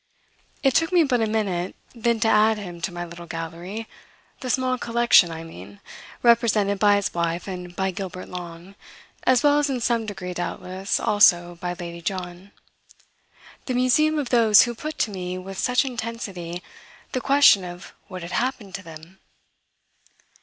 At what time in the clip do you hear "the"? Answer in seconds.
4.39-4.49, 13.67-13.75, 17.11-17.21